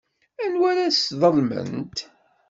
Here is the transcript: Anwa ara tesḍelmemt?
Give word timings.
Anwa 0.43 0.65
ara 0.71 0.87
tesḍelmemt? 0.95 1.97